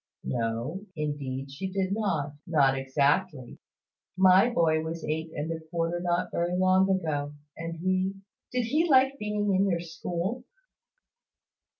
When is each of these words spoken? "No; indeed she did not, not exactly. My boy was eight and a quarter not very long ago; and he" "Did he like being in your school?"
"No; 0.23 0.87
indeed 0.95 1.51
she 1.51 1.67
did 1.71 1.91
not, 1.91 2.33
not 2.47 2.75
exactly. 2.75 3.59
My 4.17 4.49
boy 4.49 4.81
was 4.81 5.05
eight 5.05 5.29
and 5.35 5.51
a 5.51 5.59
quarter 5.69 5.99
not 5.99 6.31
very 6.31 6.57
long 6.57 6.89
ago; 6.89 7.35
and 7.55 7.75
he" 7.75 8.15
"Did 8.51 8.63
he 8.65 8.89
like 8.89 9.19
being 9.19 9.53
in 9.53 9.69
your 9.69 9.79
school?" 9.79 10.43